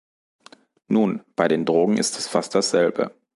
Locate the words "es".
2.17-2.27